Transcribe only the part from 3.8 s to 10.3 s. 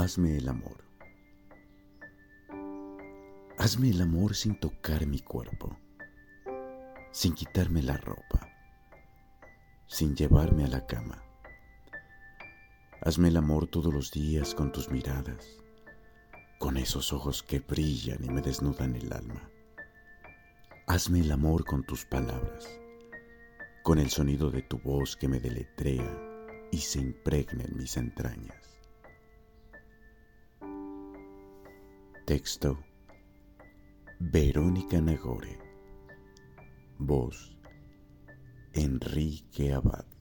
el amor sin tocar mi cuerpo, sin quitarme la ropa, sin